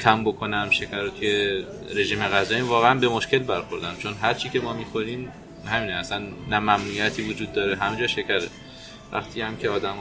کم 0.00 0.24
بکنم 0.24 0.70
شکر 0.70 1.00
رو 1.02 1.10
توی 1.10 1.64
رژیم 1.94 2.28
غذایی 2.28 2.62
واقعا 2.62 2.94
به 2.94 3.08
مشکل 3.08 3.38
برخوردم. 3.38 3.94
چون 3.98 4.14
هر 4.22 4.34
چی 4.34 4.48
که 4.48 4.60
ما 4.60 4.72
می‌خوریم 4.72 5.28
همینه. 5.66 5.92
اصلا 5.92 6.18
نه 6.50 6.58
ممنوعیتی 6.58 7.22
وجود 7.22 7.52
داره 7.52 7.76
همه 7.76 8.06
شکره. 8.06 8.48
وقتی 9.12 9.40
هم 9.40 9.56
که 9.56 9.68
آدم 9.68 9.94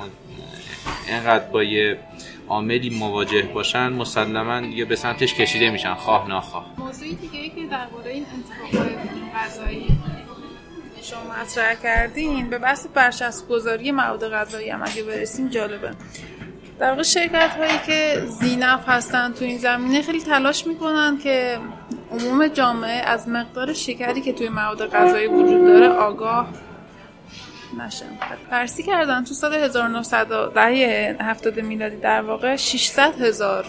اینقدر 1.07 1.45
با 1.45 1.63
یه 1.63 1.99
عاملی 2.47 2.89
مواجه 2.99 3.41
باشن 3.41 3.89
مسلما 3.89 4.67
یه 4.67 4.85
به 4.85 4.95
سمتش 4.95 5.33
کشیده 5.33 5.69
میشن 5.69 5.93
خواه 5.93 6.27
ناخواه. 6.27 6.65
موضوعی 6.77 7.15
دیگه 7.15 7.49
که 7.49 7.67
درباره 7.71 8.11
این 8.11 8.25
انتخاب 8.33 8.87
غذایی 9.35 9.87
شما 11.01 11.19
مطرح 11.41 11.75
کردین 11.83 12.49
به 12.49 12.57
بحث 12.57 12.87
برچسب 12.93 13.47
گذاری 13.47 13.91
مواد 13.91 14.29
غذایی 14.29 14.69
هم 14.69 14.81
اگه 14.83 15.03
برسیم 15.03 15.49
جالبه. 15.49 15.91
در 16.79 16.89
واقع 16.89 17.03
شرکت 17.03 17.55
هایی 17.57 17.79
که 17.85 18.25
زینف 18.25 18.89
هستن 18.89 19.33
تو 19.33 19.45
این 19.45 19.57
زمینه 19.57 20.01
خیلی 20.01 20.21
تلاش 20.21 20.67
می‌کنن 20.67 21.17
که 21.17 21.59
عموم 22.11 22.47
جامعه 22.47 23.01
از 23.01 23.29
مقدار 23.29 23.73
شکری 23.73 24.21
که 24.21 24.33
توی 24.33 24.49
مواد 24.49 24.89
غذایی 24.89 25.27
وجود 25.27 25.65
داره 25.65 25.87
آگاه 25.87 26.47
نشن 27.79 28.05
بررسی 28.51 28.83
کردن 28.83 29.23
تو 29.23 29.33
سال 29.33 29.53
1900 29.53 30.27
دهه 30.53 31.15
70 31.19 31.59
میلادی 31.59 31.97
در 31.97 32.21
واقع 32.21 32.55
600 32.55 33.21
هزار 33.21 33.65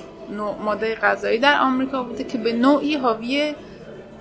ماده 0.64 0.94
غذایی 0.94 1.38
در 1.38 1.60
آمریکا 1.60 2.02
بوده 2.02 2.24
که 2.24 2.38
به 2.38 2.52
نوعی 2.52 2.96
حاوی 2.96 3.54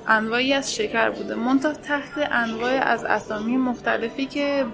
انواعی 0.07 0.53
از 0.53 0.75
شکر 0.75 1.09
بوده. 1.09 1.35
منتها 1.35 1.73
تحت 1.73 2.29
انواع 2.31 2.71
از 2.71 3.03
اسامی 3.03 3.57
مختلفی 3.57 4.25
که 4.25 4.65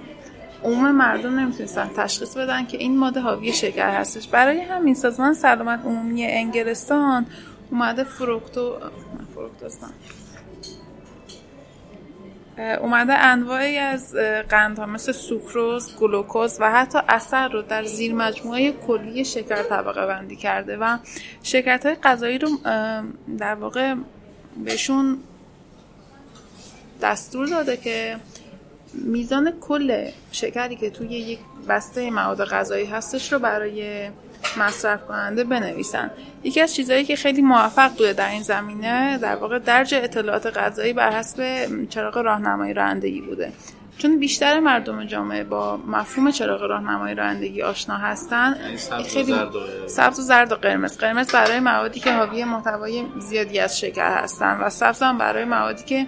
عموم 0.63 0.91
مردم 0.91 1.39
نمی‌تونستن 1.39 1.89
تشخیص 1.97 2.37
بدن 2.37 2.65
که 2.65 2.77
این 2.77 2.97
ماده 2.97 3.19
حاوی 3.19 3.53
شکر 3.53 3.89
هستش. 3.89 4.27
برای 4.27 4.59
همین 4.59 4.95
سازمان 4.95 5.33
سلامت 5.33 5.79
عمومی 5.85 6.25
انگلستان 6.25 7.25
اومده 7.71 8.03
فروکتو 8.03 8.77
فروکتوستان. 9.35 9.89
اومده 12.81 13.13
انواعی 13.13 13.77
از 13.77 14.15
قندها 14.49 14.85
مثل 14.85 15.11
سوکروز، 15.11 15.95
گلوکوز 15.95 16.57
و 16.59 16.71
حتی 16.71 16.99
اثر 17.09 17.49
رو 17.49 17.61
در 17.61 17.83
زیر 17.83 18.13
مجموعه 18.13 18.71
کلی 18.71 19.25
شکر 19.25 19.63
طبقه 19.63 20.05
بندی 20.05 20.35
کرده 20.35 20.77
و 20.77 20.97
شرکت 21.43 21.85
های 21.85 21.95
غذایی 21.95 22.37
رو 22.37 22.49
در 23.37 23.55
واقع 23.55 23.95
بهشون 24.65 25.17
دستور 27.01 27.47
داده 27.47 27.77
که 27.77 28.15
میزان 28.93 29.53
کل 29.61 30.09
شکری 30.31 30.75
که 30.75 30.89
توی 30.89 31.07
یک 31.07 31.39
بسته 31.67 32.11
مواد 32.11 32.45
غذایی 32.45 32.85
هستش 32.85 33.33
رو 33.33 33.39
برای 33.39 34.09
مصرف 34.57 35.05
کننده 35.05 35.43
بنویسن. 35.43 36.11
یکی 36.43 36.61
از 36.61 36.75
چیزهایی 36.75 37.05
که 37.05 37.15
خیلی 37.15 37.41
موفق 37.41 37.89
بوده 37.89 38.13
در 38.13 38.29
این 38.29 38.43
زمینه 38.43 39.17
در 39.17 39.35
واقع 39.35 39.59
درج 39.59 39.95
اطلاعات 39.95 40.57
غذایی 40.57 40.93
بر 40.93 41.11
حسب 41.11 41.67
چراغ 41.89 42.17
راهنمایی 42.17 42.73
رانندگی 42.73 43.21
بوده. 43.21 43.51
چون 43.97 44.19
بیشتر 44.19 44.59
مردم 44.59 45.03
جامعه 45.03 45.43
با 45.43 45.77
مفهوم 45.77 46.31
چراغ 46.31 46.61
راهنمایی 46.61 47.15
رانندگی 47.15 47.61
آشنا 47.61 47.97
هستن 47.97 48.55
یعنی 48.91 49.03
خیلی 49.03 49.35
سبز 49.87 50.19
و 50.19 50.21
زرد 50.21 50.51
و 50.51 50.55
قرمز. 50.55 50.97
قرمز 50.97 51.31
برای 51.31 51.59
موادی 51.59 51.99
که 51.99 52.13
حاوی 52.13 52.43
محتوای 52.43 53.03
زیادی 53.19 53.59
از 53.59 53.79
شکر 53.79 54.17
هستن 54.23 54.59
و 54.61 54.69
سبز 54.69 55.01
هم 55.01 55.17
برای 55.17 55.45
موادی 55.45 55.83
که 55.83 56.07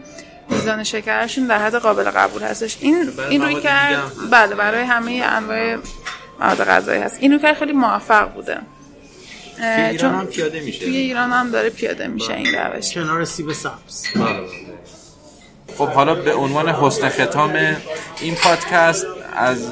میزان 0.50 0.84
شکرشون 0.84 1.48
در 1.48 1.58
حد 1.58 1.76
قابل 1.76 2.04
قبول 2.04 2.42
هستش. 2.42 2.78
این 2.82 3.10
این 3.30 3.42
روی 3.42 3.62
کرد 3.62 4.02
بله 4.32 4.56
برای 4.56 4.84
همه 4.84 5.12
انواع 5.12 5.78
مواد 6.40 6.64
غذایی 6.64 7.02
هست. 7.02 7.18
این 7.20 7.32
روی 7.32 7.54
خیلی 7.54 7.74
موفق 7.74 8.34
بوده. 8.34 8.58
ایران 9.90 10.16
هم 10.16 10.26
پیاده 10.26 10.60
میشه. 10.62 10.86
توی 10.86 10.98
ایران 10.98 11.32
هم 11.32 11.52
داره 11.52 11.70
پیاده 11.70 12.08
میشه 12.08 12.34
این 12.34 12.56
روش. 12.56 12.94
کنار 12.94 13.26
سیب 13.26 13.54
سبز. 13.54 14.08
خب 15.78 15.88
حالا 15.88 16.16
به 16.16 16.34
عنوان 16.34 16.70
حسن 16.70 17.10
ختام 17.10 17.76
این 18.22 18.36
پادکست 18.36 19.06
از 19.36 19.72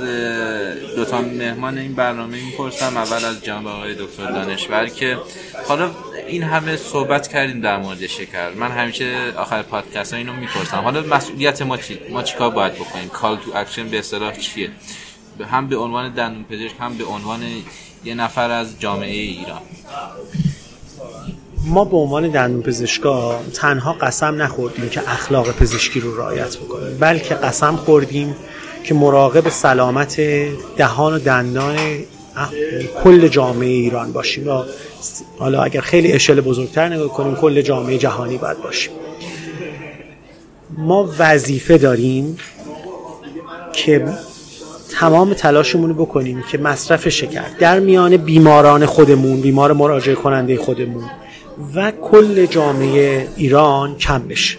دو 0.96 1.06
تا 1.06 1.22
مهمان 1.22 1.78
این 1.78 1.94
برنامه 1.94 2.46
می‌پرسم. 2.46 2.98
اول 2.98 3.26
از 3.26 3.44
جناب 3.44 3.68
آقای 3.68 3.96
دکتر 3.96 4.32
دانشور 4.32 4.88
که 4.88 5.18
حالا 5.68 5.92
این 6.28 6.44
همه 6.44 6.78
صحبت 6.78 7.28
کردیم 7.28 7.62
در 7.62 7.78
مورد 7.78 8.08
شکر. 8.08 8.50
من 8.50 8.72
همیشه 8.72 9.34
آخر 9.38 9.62
پادکست 9.62 10.14
ها 10.14 10.18
اینو 10.18 10.34
می‌پرسم. 10.34 10.78
حالا 10.78 11.02
مسئولیت 11.02 11.62
ما 11.62 11.78
چی 11.78 12.00
ما 12.10 12.24
چیکار 12.24 12.50
باید 12.50 12.74
بکنیم؟ 12.74 13.10
call 13.10 13.38
to 13.38 13.52
action 13.56 13.90
به 13.90 14.00
اصطلاح 14.00 14.38
چیه؟ 14.38 14.70
هم 15.52 15.68
به 15.68 15.78
عنوان 15.78 16.14
دندون 16.14 16.44
پزشک 16.44 16.76
هم 16.80 16.98
به 16.98 17.06
عنوان 17.06 17.40
یه 18.06 18.16
نفر 18.16 18.52
از 18.52 18.80
جامعه 18.80 19.22
ایران. 19.22 19.62
ما 21.66 21.86
به 21.86 21.98
عنوان 21.98 22.30
دندون 22.30 22.62
پزشکا 22.62 23.40
تنها 23.54 23.94
قسم 23.94 24.42
نخوردیم 24.42 24.90
که 24.90 25.12
اخلاق 25.12 25.52
پزشکی 25.52 26.00
رو 26.00 26.18
رعایت 26.18 26.58
بکنیم 26.58 26.98
بلکه 27.00 27.36
قسم 27.36 27.76
خوردیم 27.76 28.36
که 28.84 28.94
مراقب 28.94 29.50
سلامت 29.50 30.22
دهان 30.78 31.14
و 31.14 31.20
دندان 31.20 31.78
کل 33.04 33.28
جامعه 33.28 33.70
ایران 33.70 34.12
باشیم. 34.12 34.50
حالا 35.40 35.64
اگر 35.64 35.82
خیلی 35.82 36.12
اشل 36.12 36.42
بزرگتر 36.42 36.90
نگاه 36.90 37.08
کنیم 37.08 37.36
کل 37.36 37.62
جامعه 37.62 37.98
جهانی 37.98 38.38
باید 38.38 38.62
باشیم. 38.62 38.94
ما 40.78 41.10
وظیفه 41.20 41.78
داریم 41.78 42.38
که 43.74 44.14
تمام 45.02 45.34
تلاشمون 45.34 45.90
رو 45.90 46.06
بکنیم 46.06 46.44
که 46.52 46.58
مصرف 46.58 47.10
شکر 47.10 47.46
در 47.60 47.80
میان 47.80 48.18
بیماران 48.18 48.86
خودمون 48.86 49.42
بیمار 49.42 49.74
مراجعه 49.74 50.16
کننده 50.16 50.58
خودمون 50.58 51.04
و 51.76 51.92
کل 51.92 52.46
جامعه 52.46 53.28
ایران 53.38 53.98
کم 53.98 54.28
بشه. 54.28 54.58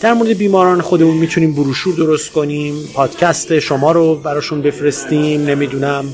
در 0.00 0.12
مورد 0.12 0.38
بیماران 0.38 0.80
خودمون 0.80 1.16
می‌تونیم 1.16 1.54
بروشور 1.54 1.94
درست 1.94 2.32
کنیم 2.32 2.74
پادکست 2.94 3.58
شما 3.58 3.92
رو 3.92 4.14
براشون 4.14 4.62
بفرستیم 4.62 5.44
نمی‌دونم 5.46 6.04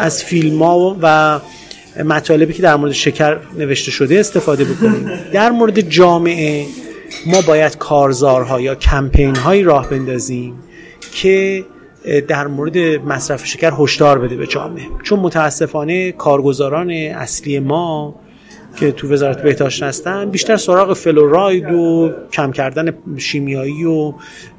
از 0.00 0.24
فیلم 0.24 0.62
ها 0.62 0.96
و 1.02 1.40
مطالبی 2.04 2.52
که 2.52 2.62
در 2.62 2.76
مورد 2.76 2.92
شکر 2.92 3.38
نوشته 3.58 3.90
شده 3.90 4.20
استفاده 4.20 4.64
بکنیم. 4.64 5.10
در 5.32 5.50
مورد 5.50 5.80
جامعه 5.80 6.66
ما 7.26 7.40
باید 7.40 7.78
کارزارها 7.78 8.60
یا 8.60 8.74
کمپین 8.74 9.36
هایی 9.36 9.62
راه 9.62 9.90
بندازیم 9.90 10.54
که 11.12 11.64
در 12.28 12.46
مورد 12.46 12.78
مصرف 12.78 13.46
شکر 13.46 13.72
هشدار 13.78 14.18
بده 14.18 14.36
به 14.36 14.46
جامعه. 14.46 14.84
چون 15.02 15.18
متاسفانه 15.18 16.12
کارگزاران 16.12 16.90
اصلی 16.90 17.58
ما 17.58 18.14
که 18.76 18.92
تو 18.92 19.12
وزارت 19.12 19.42
بهداشت 19.42 19.82
هستن 19.82 20.30
بیشتر 20.30 20.56
سراغ 20.56 20.92
فلوراید 20.92 21.72
و 21.72 22.12
کم 22.32 22.52
کردن 22.52 22.92
شیمیایی 23.16 23.84
و 23.84 24.12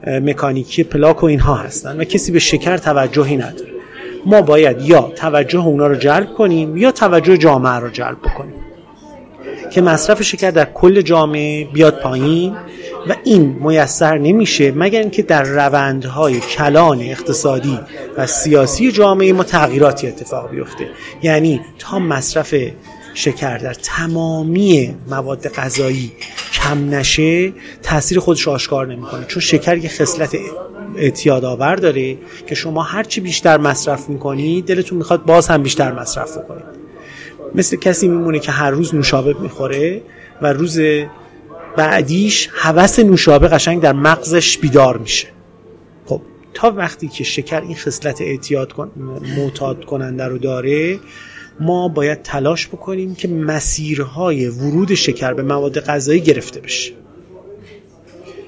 مکانیکی 0.07 0.83
پلاک 0.83 1.23
و 1.23 1.25
اینها 1.25 1.55
هستن 1.55 2.01
و 2.01 2.03
کسی 2.03 2.31
به 2.31 2.39
شکر 2.39 2.77
توجهی 2.77 3.37
نداره. 3.37 3.71
ما 4.25 4.41
باید 4.41 4.81
یا 4.81 5.01
توجه 5.15 5.65
اونا 5.65 5.87
رو 5.87 5.95
جلب 5.95 6.33
کنیم 6.33 6.77
یا 6.77 6.91
توجه 6.91 7.37
جامعه 7.37 7.73
رو 7.73 7.89
جلب 7.89 8.21
کنیم 8.37 8.66
که 9.71 9.81
مصرف 9.81 10.21
شکر 10.21 10.51
در 10.51 10.65
کل 10.65 11.01
جامعه 11.01 11.65
بیاد 11.65 11.99
پایین 11.99 12.55
و 13.09 13.15
این 13.23 13.57
میسر 13.61 14.17
نمیشه 14.17 14.71
مگر 14.71 14.99
اینکه 14.99 15.21
در 15.21 15.43
روندهای 15.43 16.39
کلان 16.39 17.01
اقتصادی 17.01 17.79
و 18.17 18.27
سیاسی 18.27 18.91
جامعه 18.91 19.33
ما 19.33 19.43
تغییراتی 19.43 20.07
اتفاق 20.07 20.49
بیفته. 20.51 20.89
یعنی 21.23 21.61
تا 21.79 21.99
مصرف 21.99 22.55
شکر 23.13 23.57
در 23.57 23.73
تمامی 23.73 24.95
مواد 25.09 25.47
غذایی 25.47 26.11
کم 26.53 26.89
نشه 26.89 27.53
تاثیر 27.83 28.19
خودش 28.19 28.47
آشکار 28.47 28.87
نمی‌کنه. 28.87 29.25
چون 29.25 29.41
شکر 29.41 29.77
یه 29.77 29.89
خصلت 29.89 30.37
اعتیاد 30.97 31.45
آور 31.45 31.75
داره 31.75 32.17
که 32.47 32.55
شما 32.55 32.83
هرچی 32.83 33.21
بیشتر 33.21 33.57
مصرف 33.57 34.09
می‌کنی 34.09 34.61
دلتون 34.61 34.97
می‌خواد 34.97 35.25
باز 35.25 35.47
هم 35.47 35.63
بیشتر 35.63 35.91
مصرف 35.91 36.37
بکنید. 36.37 36.86
مثل 37.55 37.77
کسی 37.77 38.07
میمونه 38.07 38.39
که 38.39 38.51
هر 38.51 38.71
روز 38.71 38.95
نوشابه 38.95 39.35
می‌خوره 39.39 40.01
و 40.41 40.53
روز 40.53 40.79
بعدیش 41.77 42.49
هوس 42.53 42.99
نوشابه 42.99 43.47
قشنگ 43.47 43.81
در 43.81 43.93
مغزش 43.93 44.57
بیدار 44.57 44.97
میشه. 44.97 45.27
خب 46.05 46.21
تا 46.53 46.71
وقتی 46.71 47.07
که 47.07 47.23
شکر 47.23 47.61
این 47.61 47.75
خصلت 47.75 48.21
اعتیاد 48.21 48.73
کن... 48.73 48.91
معتاد 49.37 49.85
کننده 49.85 50.25
رو 50.25 50.37
داره 50.37 50.99
ما 51.59 51.87
باید 51.87 52.21
تلاش 52.21 52.67
بکنیم 52.67 53.15
که 53.15 53.27
مسیرهای 53.27 54.47
ورود 54.47 54.93
شکر 54.93 55.33
به 55.33 55.43
مواد 55.43 55.79
غذایی 55.79 56.21
گرفته 56.21 56.59
بشه. 56.59 56.91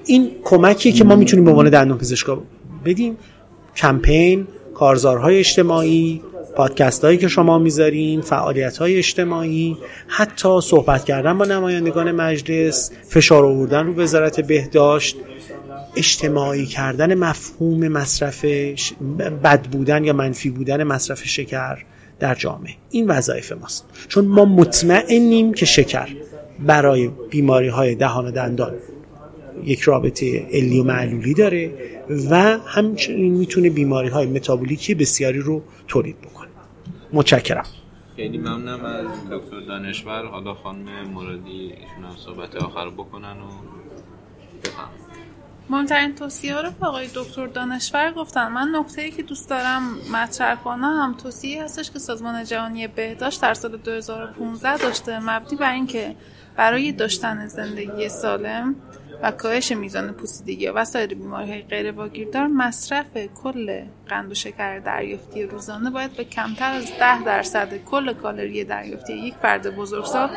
این 0.05 0.31
کمکیه 0.43 0.91
که 0.91 1.03
ما 1.03 1.15
می‌تونیم 1.15 1.45
به 1.45 1.51
عنوان 1.51 1.69
دندان 1.69 1.97
پزشکا 1.97 2.41
بدیم. 2.85 3.17
کمپین 3.75 4.47
کارزارهای 4.73 5.39
اجتماعی 5.39 6.21
پادکست 6.55 7.05
هایی 7.05 7.17
که 7.17 7.27
شما 7.27 7.59
می‌ذارین 7.59 8.21
فعالیت 8.21 8.77
های 8.77 8.97
اجتماعی 8.97 9.77
حتی 10.07 10.61
صحبت 10.61 11.05
کردن 11.05 11.37
با 11.37 11.45
نمایندگان 11.45 12.11
مجلس 12.11 12.91
فشار 13.09 13.45
آوردن 13.45 13.85
رو 13.87 13.95
وزارت 13.95 14.39
بهداشت 14.39 15.17
اجتماعی 15.95 16.65
کردن 16.65 17.15
مفهوم 17.15 17.87
مصرف 17.87 18.45
بد 19.43 19.61
بودن 19.71 20.03
یا 20.03 20.13
منفی 20.13 20.49
بودن 20.49 20.83
مصرف 20.83 21.23
شکر 21.23 21.77
در 22.19 22.35
جامعه. 22.35 22.73
این 22.89 23.07
وظایف 23.07 23.51
ماست. 23.51 23.85
چون 24.07 24.25
ما 24.25 24.45
مطمئنیم 24.45 25.53
که 25.53 25.65
شکر 25.65 26.07
برای 26.59 27.09
بیماری 27.29 27.67
های 27.67 27.95
دهان 27.95 28.25
و 28.25 28.31
دندان 28.31 28.73
یک 29.63 29.81
رابطه 29.81 30.47
علی 30.53 30.79
و 30.79 30.83
معلولی 30.83 31.33
داره 31.33 31.71
و 32.29 32.57
همچنین 32.67 33.33
می‌تونه 33.33 33.69
بیماری 33.69 34.09
های 34.09 34.27
متابولیکی 34.27 34.95
بسیاری 34.95 35.39
رو 35.39 35.61
تولید 35.87 36.21
بکنه. 36.21 36.49
متشکرم. 37.13 37.65
خیلی 38.15 38.37
ممنونم 38.37 38.85
از 38.85 39.05
دکتر 39.31 39.59
دانشور. 39.59 40.25
حالا 40.25 40.53
خانم 40.53 41.09
مرادی 41.13 41.51
ایشون 41.51 42.03
هم 42.03 42.15
صحبت 42.25 42.55
آخر 42.55 42.89
بکنن 42.89 43.37
و 43.37 43.47
بفهم. 44.63 44.89
مهمترین 45.69 46.15
توصیه 46.15 46.55
ها 46.55 46.61
رو 46.61 46.69
به 46.79 46.87
آقای 46.87 47.07
دکتر 47.15 47.47
دانشور 47.47 48.11
گفتن 48.11 48.47
من 48.47 48.75
نکته 48.75 49.01
ای 49.01 49.11
که 49.11 49.23
دوست 49.23 49.49
دارم 49.49 49.81
مطرح 50.13 50.55
کنم 50.55 51.15
توصیه 51.23 51.63
هستش 51.63 51.91
که 51.91 51.99
سازمان 51.99 52.43
جهانی 52.43 52.87
بهداشت 52.87 53.41
در 53.41 53.53
سال 53.53 53.77
2015 53.77 54.77
داشته 54.77 55.19
مبنی 55.19 55.57
بر 55.59 55.73
اینکه 55.73 56.15
برای 56.55 56.91
داشتن 56.91 57.47
زندگی 57.47 58.09
سالم 58.09 58.75
و 59.21 59.31
کاهش 59.31 59.71
میزان 59.71 60.11
پوسیدگی 60.11 60.67
و 60.67 60.85
سایر 60.85 61.15
بیماری 61.15 61.51
های 61.51 61.61
غیر 61.61 61.91
واگیردار 61.91 62.47
مصرف 62.47 63.17
کل 63.43 63.81
قند 64.07 64.31
و 64.31 64.35
شکر 64.35 64.79
دریافتی 64.79 65.43
روزانه 65.43 65.89
باید 65.89 66.13
به 66.13 66.23
کمتر 66.23 66.71
از 66.71 66.91
10 66.99 67.23
درصد 67.23 67.77
کل 67.77 68.13
کالری 68.13 68.63
دریافتی 68.63 69.13
یک 69.13 69.33
فرد 69.41 69.75
بزرگسال 69.75 70.29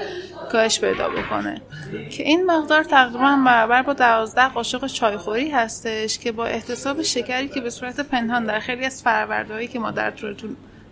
کاهش 0.53 0.81
پیدا 0.81 1.09
بکنه. 1.09 1.63
که 2.11 2.23
این 2.23 2.47
مقدار 2.47 2.85
تقریبا 2.85 3.43
برابر 3.47 3.83
با 3.83 3.93
12 3.93 4.49
قاشق 4.49 4.87
چایخوری 4.87 5.51
هستش 5.51 6.19
که 6.19 6.33
با 6.33 6.47
احتساب 6.47 7.03
شکری 7.03 7.49
که 7.49 7.61
به 7.61 7.71
صورت 7.71 8.01
پنهان 8.01 8.45
در 8.45 8.61
خیلی 8.61 8.85
از 8.85 9.03
فروردهایی 9.03 9.69
که 9.69 9.79
ما 9.79 9.91
در 9.91 10.11
طول 10.11 10.35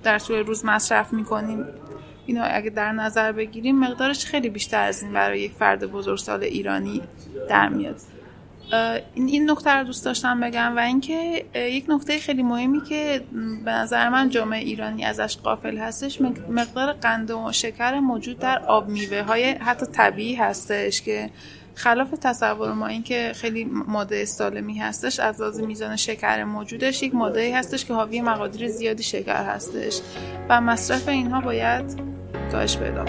در 0.03 0.19
طول 0.19 0.39
روز 0.39 0.65
مصرف 0.65 1.13
می‌کنیم. 1.13 1.67
اینو 2.31 2.45
اگه 2.51 2.71
در 2.71 2.93
نظر 2.93 3.33
بگیریم 3.33 3.79
مقدارش 3.79 4.25
خیلی 4.25 4.49
بیشتر 4.49 4.85
از 4.85 5.03
این 5.03 5.13
برای 5.13 5.41
یک 5.41 5.53
فرد 5.53 5.87
بزرگسال 5.87 6.43
ایرانی 6.43 7.03
در 7.49 7.69
میاد. 7.69 7.97
این 9.15 9.29
این 9.29 9.51
نکته 9.51 9.71
رو 9.71 9.85
دوست 9.85 10.05
داشتم 10.05 10.41
بگم 10.41 10.77
و 10.77 10.81
اینکه 10.81 11.45
یک 11.55 11.85
نکته 11.89 12.19
خیلی 12.19 12.43
مهمی 12.43 12.81
که 12.81 13.21
به 13.65 13.71
نظر 13.71 14.09
من 14.09 14.29
جامعه 14.29 14.61
ایرانی 14.61 15.05
ازش 15.05 15.37
قافل 15.37 15.79
هستش 15.79 16.21
مقدار 16.51 16.93
قند 16.93 17.31
و 17.31 17.53
شکر 17.53 18.01
موجود 18.01 18.39
در 18.39 18.59
آب 18.59 18.89
میوه 18.89 19.23
های 19.23 19.51
حتی 19.51 19.87
طبیعی 19.87 20.35
هستش 20.35 21.03
که 21.03 21.31
خلاف 21.75 22.11
تصور 22.11 22.73
ما 22.73 22.87
این 22.87 23.03
که 23.03 23.33
خیلی 23.35 23.65
ماده 23.65 24.25
سالمی 24.25 24.79
هستش 24.79 25.21
از 25.21 25.41
لحاظ 25.41 25.61
میزان 25.61 25.97
شکر 25.97 26.45
موجودش 26.45 27.03
یک 27.03 27.15
ماده 27.15 27.59
هستش 27.59 27.85
که 27.85 27.95
حاوی 27.95 28.21
مقادیر 28.21 28.69
زیادی 28.69 29.03
شکر 29.03 29.45
هستش 29.45 30.01
و 30.49 30.61
مصرف 30.61 31.09
اینها 31.09 31.41
باید 31.41 32.20
کاهش 32.53 32.77
پیدا 32.77 33.05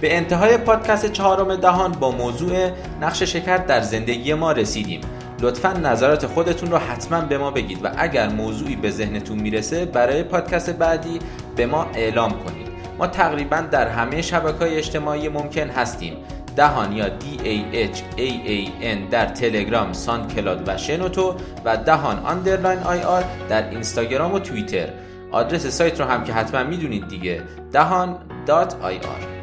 به 0.00 0.16
انتهای 0.16 0.56
پادکست 0.56 1.12
چهارم 1.12 1.56
دهان 1.56 1.92
با 1.92 2.10
موضوع 2.10 2.70
نقش 3.00 3.22
شکر 3.22 3.56
در 3.56 3.80
زندگی 3.80 4.34
ما 4.34 4.52
رسیدیم. 4.52 5.00
لطفا 5.40 5.72
نظرات 5.72 6.26
خودتون 6.26 6.70
رو 6.70 6.78
حتما 6.78 7.20
به 7.20 7.38
ما 7.38 7.50
بگید 7.50 7.84
و 7.84 7.88
اگر 7.96 8.28
موضوعی 8.28 8.76
به 8.76 8.90
ذهنتون 8.90 9.38
می‌رسه 9.38 9.84
برای 9.84 10.22
پادکست 10.22 10.70
بعدی 10.70 11.18
به 11.56 11.66
ما 11.66 11.86
اعلام 11.94 12.30
کنید. 12.30 12.68
ما 12.98 13.06
تقریبا 13.06 13.60
در 13.60 13.88
همه 13.88 14.22
شبکه 14.22 14.58
های 14.58 14.76
اجتماعی 14.76 15.28
ممکن 15.28 15.68
هستیم. 15.68 16.16
دهان 16.56 16.92
یا 16.92 17.06
D 17.06 17.22
A 17.38 17.74
H 17.94 17.98
A 18.16 18.30
A 18.46 18.82
N 18.82 19.10
در 19.10 19.26
تلگرام، 19.26 19.92
SoundCloud 19.92 20.68
و 20.68 20.76
شنوتو 20.76 21.36
و 21.64 21.76
دهان 21.76 22.18
underline 22.18 22.78
IR 22.78 23.24
در 23.48 23.70
اینستاگرام 23.70 24.32
و 24.34 24.38
توییتر. 24.38 24.88
آدرس 25.30 25.66
سایت 25.66 26.00
رو 26.00 26.06
هم 26.06 26.24
که 26.24 26.32
حتما 26.32 26.62
می‌دونید 26.62 27.08
دیگه 27.08 27.42
دهان 27.72 28.18
دات 28.46 28.74
آی 28.82 28.96
آر. 28.96 29.33